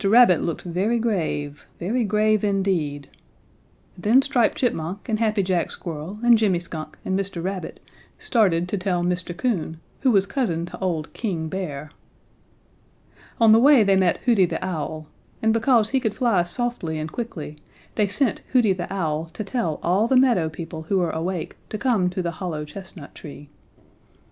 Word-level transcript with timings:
Rabbit 0.03 0.41
looked 0.41 0.63
very 0.63 0.97
grave, 0.97 1.67
very 1.77 2.03
grave 2.03 2.43
indeed. 2.43 3.07
Then 3.95 4.23
Striped 4.23 4.57
Chipmunk 4.57 5.07
and 5.07 5.19
Happy 5.19 5.43
Jack 5.43 5.69
Squirrel 5.69 6.17
and 6.23 6.39
Jimmy 6.39 6.59
Skunk 6.59 6.97
and 7.05 7.15
Mr. 7.15 7.43
Rabbit 7.43 7.79
started 8.17 8.67
to 8.69 8.79
tell 8.79 9.03
Mr. 9.03 9.37
Coon, 9.37 9.79
who 9.99 10.09
was 10.09 10.25
cousin 10.25 10.65
to 10.65 10.79
old 10.79 11.13
King 11.13 11.49
Bear. 11.49 11.91
"On 13.39 13.51
the 13.51 13.59
way 13.59 13.83
they 13.83 13.95
met 13.95 14.17
Hooty 14.25 14.47
the 14.47 14.65
Owl, 14.65 15.05
and 15.39 15.53
because 15.53 15.89
he 15.91 15.99
could 15.99 16.15
fly 16.15 16.41
softly 16.41 16.97
and 16.97 17.11
quickly, 17.11 17.57
they 17.93 18.07
sent 18.07 18.41
Hooty 18.53 18.73
the 18.73 18.91
Owl 18.91 19.25
to 19.33 19.43
tell 19.43 19.79
all 19.83 20.07
the 20.07 20.17
meadow 20.17 20.49
people 20.49 20.81
who 20.89 20.97
were 20.97 21.11
awake 21.11 21.57
to 21.69 21.77
come 21.77 22.09
to 22.09 22.23
the 22.23 22.31
hollow 22.41 22.65
chestnut 22.65 23.13
tree. 23.13 23.49